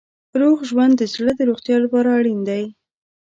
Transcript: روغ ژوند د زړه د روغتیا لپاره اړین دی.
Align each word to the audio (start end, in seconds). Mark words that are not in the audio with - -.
روغ 0.39 0.57
ژوند 0.69 0.93
د 0.97 1.01
زړه 1.13 1.31
د 1.35 1.41
روغتیا 1.49 1.77
لپاره 1.85 2.09
اړین 2.19 2.39
دی. 2.49 2.63